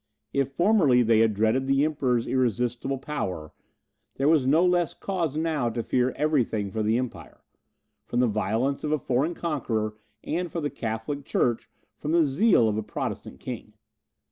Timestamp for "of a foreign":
8.83-9.35